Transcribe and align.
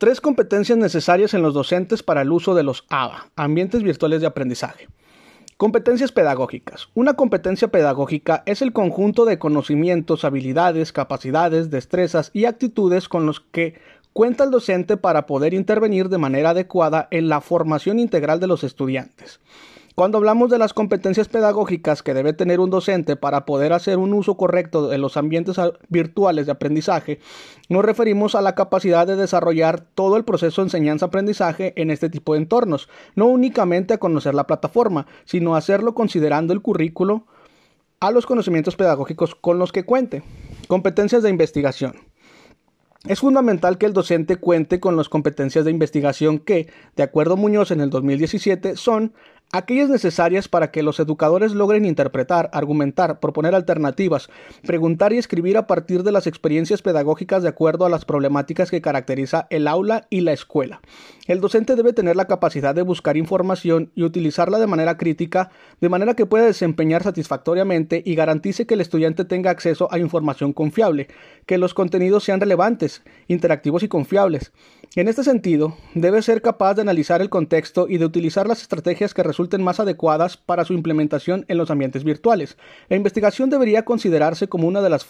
Tres 0.00 0.22
competencias 0.22 0.78
necesarias 0.78 1.34
en 1.34 1.42
los 1.42 1.52
docentes 1.52 2.02
para 2.02 2.22
el 2.22 2.32
uso 2.32 2.54
de 2.54 2.62
los 2.62 2.86
ABA, 2.88 3.26
ambientes 3.36 3.82
virtuales 3.82 4.22
de 4.22 4.28
aprendizaje. 4.28 4.88
Competencias 5.58 6.10
pedagógicas. 6.10 6.88
Una 6.94 7.12
competencia 7.12 7.68
pedagógica 7.68 8.42
es 8.46 8.62
el 8.62 8.72
conjunto 8.72 9.26
de 9.26 9.38
conocimientos, 9.38 10.24
habilidades, 10.24 10.94
capacidades, 10.94 11.68
destrezas 11.68 12.30
y 12.32 12.46
actitudes 12.46 13.10
con 13.10 13.26
los 13.26 13.40
que 13.40 13.74
cuenta 14.14 14.44
el 14.44 14.50
docente 14.50 14.96
para 14.96 15.26
poder 15.26 15.52
intervenir 15.52 16.08
de 16.08 16.16
manera 16.16 16.50
adecuada 16.50 17.06
en 17.10 17.28
la 17.28 17.42
formación 17.42 17.98
integral 17.98 18.40
de 18.40 18.46
los 18.46 18.64
estudiantes. 18.64 19.38
Cuando 19.94 20.18
hablamos 20.18 20.50
de 20.50 20.58
las 20.58 20.72
competencias 20.72 21.28
pedagógicas 21.28 22.02
que 22.02 22.14
debe 22.14 22.32
tener 22.32 22.60
un 22.60 22.70
docente 22.70 23.16
para 23.16 23.44
poder 23.44 23.72
hacer 23.72 23.98
un 23.98 24.14
uso 24.14 24.36
correcto 24.36 24.88
de 24.88 24.98
los 24.98 25.16
ambientes 25.16 25.56
virtuales 25.88 26.46
de 26.46 26.52
aprendizaje, 26.52 27.18
nos 27.68 27.84
referimos 27.84 28.34
a 28.34 28.40
la 28.40 28.54
capacidad 28.54 29.06
de 29.06 29.16
desarrollar 29.16 29.80
todo 29.80 30.16
el 30.16 30.24
proceso 30.24 30.62
de 30.62 30.66
enseñanza-aprendizaje 30.66 31.72
en 31.76 31.90
este 31.90 32.08
tipo 32.08 32.32
de 32.32 32.40
entornos, 32.40 32.88
no 33.14 33.26
únicamente 33.26 33.94
a 33.94 33.98
conocer 33.98 34.34
la 34.34 34.46
plataforma, 34.46 35.06
sino 35.24 35.56
hacerlo 35.56 35.94
considerando 35.94 36.52
el 36.52 36.62
currículo 36.62 37.26
a 37.98 38.10
los 38.10 38.26
conocimientos 38.26 38.76
pedagógicos 38.76 39.34
con 39.34 39.58
los 39.58 39.72
que 39.72 39.84
cuente. 39.84 40.22
Competencias 40.68 41.22
de 41.22 41.30
investigación. 41.30 41.94
Es 43.06 43.20
fundamental 43.20 43.78
que 43.78 43.86
el 43.86 43.94
docente 43.94 44.36
cuente 44.36 44.78
con 44.78 44.94
las 44.94 45.08
competencias 45.08 45.64
de 45.64 45.70
investigación 45.70 46.38
que, 46.38 46.68
de 46.96 47.02
acuerdo 47.02 47.32
a 47.32 47.36
Muñoz 47.36 47.70
en 47.70 47.80
el 47.80 47.88
2017, 47.88 48.76
son 48.76 49.14
aquellas 49.52 49.88
necesarias 49.88 50.48
para 50.48 50.70
que 50.70 50.82
los 50.82 51.00
educadores 51.00 51.52
logren 51.52 51.84
interpretar, 51.84 52.50
argumentar, 52.52 53.20
proponer 53.20 53.54
alternativas, 53.54 54.28
preguntar 54.64 55.12
y 55.12 55.18
escribir 55.18 55.56
a 55.56 55.66
partir 55.66 56.02
de 56.02 56.12
las 56.12 56.26
experiencias 56.26 56.82
pedagógicas 56.82 57.42
de 57.42 57.48
acuerdo 57.48 57.84
a 57.84 57.88
las 57.88 58.04
problemáticas 58.04 58.70
que 58.70 58.80
caracteriza 58.80 59.46
el 59.50 59.66
aula 59.66 60.06
y 60.10 60.20
la 60.20 60.32
escuela. 60.32 60.80
El 61.26 61.40
docente 61.40 61.76
debe 61.76 61.92
tener 61.92 62.16
la 62.16 62.26
capacidad 62.26 62.74
de 62.74 62.82
buscar 62.82 63.16
información 63.16 63.90
y 63.94 64.04
utilizarla 64.04 64.58
de 64.58 64.66
manera 64.66 64.96
crítica, 64.96 65.50
de 65.80 65.88
manera 65.88 66.14
que 66.14 66.26
pueda 66.26 66.44
desempeñar 66.44 67.02
satisfactoriamente 67.02 68.02
y 68.04 68.14
garantice 68.14 68.66
que 68.66 68.74
el 68.74 68.80
estudiante 68.80 69.24
tenga 69.24 69.50
acceso 69.50 69.88
a 69.92 69.98
información 69.98 70.52
confiable, 70.52 71.08
que 71.46 71.58
los 71.58 71.74
contenidos 71.74 72.24
sean 72.24 72.40
relevantes, 72.40 73.02
interactivos 73.28 73.82
y 73.82 73.88
confiables. 73.88 74.52
En 74.96 75.06
este 75.06 75.22
sentido, 75.22 75.76
debe 75.94 76.20
ser 76.22 76.42
capaz 76.42 76.74
de 76.74 76.82
analizar 76.82 77.20
el 77.20 77.30
contexto 77.30 77.86
y 77.88 77.98
de 77.98 78.06
utilizar 78.06 78.48
las 78.48 78.62
estrategias 78.62 79.14
que 79.14 79.22
resulten 79.40 79.62
más 79.62 79.80
adecuadas 79.80 80.36
para 80.36 80.66
su 80.66 80.74
implementación 80.74 81.46
en 81.48 81.56
los 81.56 81.70
ambientes 81.70 82.04
virtuales. 82.04 82.58
La 82.90 82.96
investigación 82.96 83.48
debería 83.48 83.86
considerarse 83.86 84.48
como 84.48 84.68
una 84.68 84.82
de 84.82 84.90
las 84.90 85.06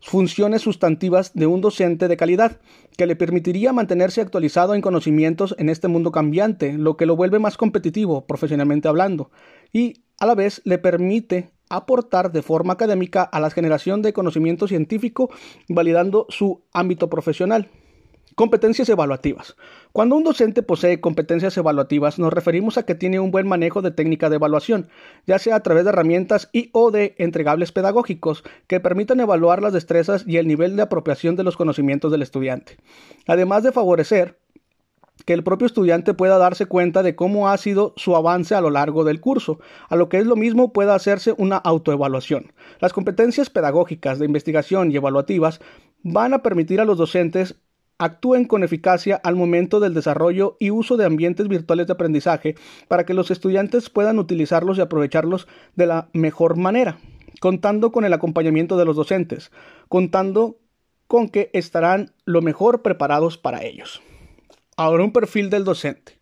funciones 0.00 0.62
sustantivas 0.62 1.32
de 1.34 1.48
un 1.48 1.60
docente 1.60 2.06
de 2.06 2.16
calidad, 2.16 2.60
que 2.96 3.06
le 3.06 3.16
permitiría 3.16 3.72
mantenerse 3.72 4.20
actualizado 4.20 4.74
en 4.74 4.82
conocimientos 4.82 5.56
en 5.58 5.68
este 5.68 5.88
mundo 5.88 6.12
cambiante, 6.12 6.74
lo 6.74 6.96
que 6.96 7.06
lo 7.06 7.16
vuelve 7.16 7.40
más 7.40 7.56
competitivo 7.56 8.24
profesionalmente 8.24 8.86
hablando, 8.86 9.32
y 9.72 10.04
a 10.20 10.26
la 10.26 10.36
vez 10.36 10.62
le 10.64 10.78
permite 10.78 11.50
aportar 11.68 12.30
de 12.30 12.42
forma 12.42 12.74
académica 12.74 13.24
a 13.24 13.40
la 13.40 13.50
generación 13.50 14.00
de 14.02 14.12
conocimiento 14.12 14.68
científico, 14.68 15.28
validando 15.68 16.26
su 16.28 16.62
ámbito 16.72 17.10
profesional. 17.10 17.68
Competencias 18.34 18.88
evaluativas. 18.88 19.56
Cuando 19.92 20.16
un 20.16 20.24
docente 20.24 20.62
posee 20.62 21.00
competencias 21.00 21.56
evaluativas, 21.58 22.18
nos 22.18 22.32
referimos 22.32 22.78
a 22.78 22.84
que 22.84 22.94
tiene 22.94 23.20
un 23.20 23.30
buen 23.30 23.46
manejo 23.46 23.82
de 23.82 23.90
técnica 23.90 24.30
de 24.30 24.36
evaluación, 24.36 24.88
ya 25.26 25.38
sea 25.38 25.56
a 25.56 25.62
través 25.62 25.84
de 25.84 25.90
herramientas 25.90 26.48
y 26.50 26.70
o 26.72 26.90
de 26.90 27.14
entregables 27.18 27.72
pedagógicos 27.72 28.42
que 28.68 28.80
permitan 28.80 29.20
evaluar 29.20 29.60
las 29.60 29.74
destrezas 29.74 30.24
y 30.26 30.38
el 30.38 30.48
nivel 30.48 30.76
de 30.76 30.82
apropiación 30.82 31.36
de 31.36 31.44
los 31.44 31.58
conocimientos 31.58 32.10
del 32.10 32.22
estudiante. 32.22 32.78
Además 33.26 33.64
de 33.64 33.72
favorecer 33.72 34.38
que 35.26 35.34
el 35.34 35.44
propio 35.44 35.66
estudiante 35.66 36.14
pueda 36.14 36.38
darse 36.38 36.64
cuenta 36.64 37.02
de 37.02 37.14
cómo 37.14 37.50
ha 37.50 37.58
sido 37.58 37.92
su 37.96 38.16
avance 38.16 38.54
a 38.54 38.62
lo 38.62 38.70
largo 38.70 39.04
del 39.04 39.20
curso, 39.20 39.60
a 39.90 39.96
lo 39.96 40.08
que 40.08 40.18
es 40.18 40.26
lo 40.26 40.36
mismo 40.36 40.72
pueda 40.72 40.94
hacerse 40.94 41.34
una 41.36 41.56
autoevaluación. 41.56 42.52
Las 42.80 42.94
competencias 42.94 43.50
pedagógicas 43.50 44.18
de 44.18 44.24
investigación 44.24 44.90
y 44.90 44.96
evaluativas 44.96 45.60
van 46.02 46.32
a 46.32 46.42
permitir 46.42 46.80
a 46.80 46.86
los 46.86 46.96
docentes 46.96 47.56
actúen 48.02 48.46
con 48.46 48.64
eficacia 48.64 49.20
al 49.22 49.36
momento 49.36 49.78
del 49.78 49.94
desarrollo 49.94 50.56
y 50.58 50.70
uso 50.70 50.96
de 50.96 51.04
ambientes 51.04 51.46
virtuales 51.46 51.86
de 51.86 51.92
aprendizaje 51.92 52.56
para 52.88 53.06
que 53.06 53.14
los 53.14 53.30
estudiantes 53.30 53.90
puedan 53.90 54.18
utilizarlos 54.18 54.76
y 54.76 54.80
aprovecharlos 54.80 55.46
de 55.76 55.86
la 55.86 56.08
mejor 56.12 56.56
manera, 56.56 56.98
contando 57.38 57.92
con 57.92 58.04
el 58.04 58.12
acompañamiento 58.12 58.76
de 58.76 58.86
los 58.86 58.96
docentes, 58.96 59.52
contando 59.88 60.56
con 61.06 61.28
que 61.28 61.50
estarán 61.52 62.12
lo 62.24 62.42
mejor 62.42 62.82
preparados 62.82 63.38
para 63.38 63.62
ellos. 63.62 64.02
Ahora 64.76 65.04
un 65.04 65.12
perfil 65.12 65.48
del 65.48 65.62
docente. 65.62 66.18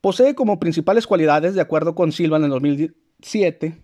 Posee 0.00 0.34
como 0.34 0.58
principales 0.58 1.06
cualidades, 1.06 1.54
de 1.54 1.60
acuerdo 1.60 1.94
con 1.94 2.12
Silva 2.12 2.38
en 2.38 2.44
el 2.44 2.50
2007, 2.50 3.76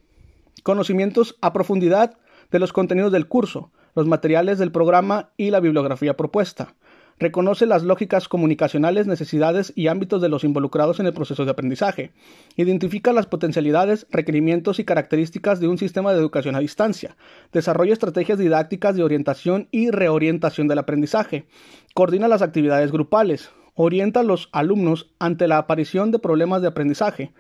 conocimientos 0.62 1.37
a 1.43 1.53
profundidad 1.53 2.16
de 2.50 2.59
los 2.60 2.72
contenidos 2.72 3.12
del 3.12 3.28
curso, 3.28 3.72
los 3.94 4.06
materiales 4.06 4.58
del 4.58 4.72
programa 4.72 5.30
y 5.36 5.50
la 5.50 5.60
bibliografía 5.60 6.16
propuesta. 6.16 6.75
Reconoce 7.19 7.66
las 7.66 7.84
lógicas 7.84 8.26
comunicacionales, 8.26 9.06
necesidades 9.06 9.72
y 9.76 9.86
ámbitos 9.86 10.20
de 10.20 10.28
los 10.28 10.42
involucrados 10.42 10.98
en 10.98 11.06
el 11.06 11.12
proceso 11.12 11.44
de 11.44 11.53
aprendizaje. 11.53 12.10
Identifica 12.56 13.12
las 13.12 13.26
potencialidades, 13.26 14.06
requerimientos 14.10 14.80
y 14.80 14.84
características 14.84 15.60
de 15.60 15.69
un 15.69 15.78
sistema 15.78 16.12
de 16.12 16.19
educación 16.19 16.56
a 16.56 16.60
distancia. 16.60 17.16
Desarrolla 17.53 17.92
estrategias 17.92 18.38
didácticas 18.38 18.97
de 18.97 19.04
orientación 19.04 19.69
y 19.70 19.91
reorientación 19.91 20.66
del 20.66 20.78
aprendizaje. 20.78 21.47
Coordina 21.94 22.26
las 22.26 22.42
actividades 22.42 22.91
grupales. 22.91 23.50
Orienta 23.74 24.20
a 24.20 24.24
los 24.24 24.48
alumnos 24.53 25.10
ante 25.19 25.47
la 25.47 25.59
aparición 25.59 26.10
de 26.10 26.19
problemas 26.19 26.60
de 26.60 26.69
aprendizaje 26.69 27.32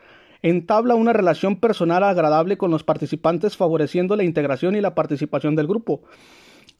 entabla 0.42 0.96
una 0.96 1.12
relación 1.12 1.56
personal 1.56 2.02
agradable 2.02 2.58
con 2.58 2.70
los 2.70 2.84
participantes 2.84 3.56
favoreciendo 3.56 4.16
la 4.16 4.24
integración 4.24 4.76
y 4.76 4.80
la 4.80 4.94
participación 4.94 5.56
del 5.56 5.68
grupo. 5.68 6.02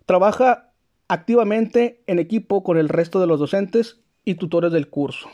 Trabaja 0.04 0.72
activamente 1.08 2.02
en 2.06 2.18
equipo 2.18 2.62
con 2.62 2.76
el 2.76 2.88
resto 2.88 3.20
de 3.20 3.26
los 3.26 3.38
docentes 3.38 4.00
y 4.24 4.34
tutores 4.34 4.72
del 4.72 4.88
curso. 4.88 5.28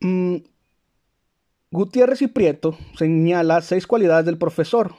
Mm, 0.00 0.36
Gutiérrez 1.70 2.22
y 2.22 2.28
Prieto 2.28 2.78
señala 2.96 3.60
seis 3.60 3.86
cualidades 3.86 4.24
del 4.24 4.38
profesor. 4.38 4.94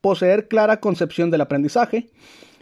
Poseer 0.00 0.46
clara 0.46 0.80
concepción 0.80 1.30
del 1.30 1.40
aprendizaje, 1.40 2.10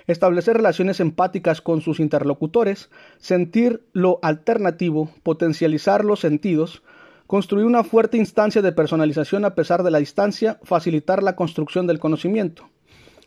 establecer 0.06 0.56
relaciones 0.56 1.00
empáticas 1.00 1.60
con 1.60 1.80
sus 1.80 2.00
interlocutores, 2.00 2.90
sentir 3.18 3.86
lo 3.92 4.18
alternativo, 4.22 5.10
potencializar 5.22 6.04
los 6.04 6.20
sentidos, 6.20 6.82
construir 7.26 7.66
una 7.66 7.84
fuerte 7.84 8.16
instancia 8.16 8.62
de 8.62 8.72
personalización 8.72 9.44
a 9.44 9.54
pesar 9.54 9.82
de 9.82 9.90
la 9.90 9.98
distancia, 9.98 10.58
facilitar 10.62 11.22
la 11.22 11.36
construcción 11.36 11.86
del 11.86 11.98
conocimiento. 11.98 12.68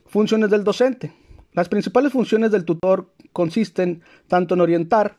Funciones 0.05 0.49
del 0.49 0.63
docente. 0.63 1.13
Las 1.53 1.69
principales 1.69 2.11
funciones 2.11 2.51
del 2.51 2.65
tutor 2.65 3.11
consisten 3.33 4.03
tanto 4.27 4.53
en 4.53 4.61
orientar, 4.61 5.17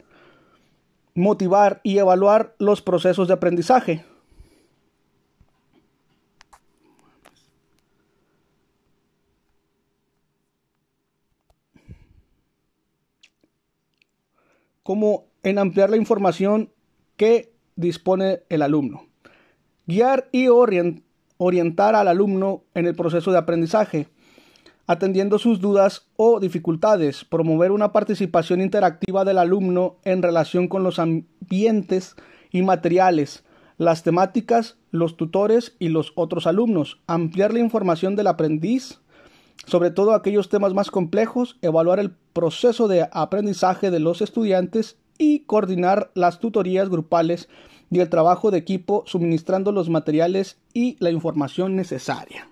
motivar 1.15 1.81
y 1.83 1.99
evaluar 1.99 2.55
los 2.59 2.83
procesos 2.83 3.29
de 3.29 3.35
aprendizaje. 3.35 4.05
como 14.89 15.27
en 15.43 15.59
ampliar 15.59 15.91
la 15.91 15.99
información 15.99 16.73
que 17.19 17.53
dispone 17.79 18.41
el 18.49 18.63
alumno. 18.63 19.07
Guiar 19.87 20.29
y 20.33 20.49
orientar 20.49 21.95
al 21.95 22.09
alumno 22.09 22.65
en 22.75 22.87
el 22.87 22.95
proceso 22.95 23.31
de 23.31 23.39
aprendizaje, 23.39 24.09
atendiendo 24.87 25.39
sus 25.39 25.61
dudas 25.61 26.09
o 26.17 26.41
dificultades, 26.41 27.25
promover 27.25 27.71
una 27.71 27.93
participación 27.93 28.61
interactiva 28.61 29.25
del 29.25 29.39
alumno 29.39 29.97
en 30.05 30.23
relación 30.23 30.67
con 30.69 30.83
los 30.83 30.99
ambientes 30.99 32.17
y 32.51 32.63
materiales, 32.63 33.45
las 33.77 34.03
temáticas, 34.03 34.77
los 34.91 35.17
tutores 35.17 35.77
y 35.79 35.89
los 35.89 36.13
otros 36.17 36.47
alumnos, 36.47 37.01
ampliar 37.07 37.53
la 37.53 37.61
información 37.61 38.17
del 38.17 38.27
aprendiz, 38.27 39.01
sobre 39.67 39.91
todo 39.91 40.15
aquellos 40.15 40.49
temas 40.49 40.75
más 40.75 40.91
complejos, 40.91 41.59
evaluar 41.63 42.01
el 42.01 42.11
proceso 42.33 42.89
de 42.89 43.09
aprendizaje 43.13 43.91
de 43.91 44.01
los 44.01 44.21
estudiantes 44.21 44.97
y 45.19 45.41
coordinar 45.41 46.11
las 46.15 46.39
tutorías 46.39 46.89
grupales 46.89 47.49
y 47.91 48.01
el 48.01 48.09
trabajo 48.09 48.51
de 48.51 48.59
equipo 48.59 49.03
suministrando 49.07 49.73
los 49.73 49.91
materiales 49.91 50.59
y 50.73 50.97
la 51.01 51.11
información 51.11 51.77
necesaria. 51.77 52.49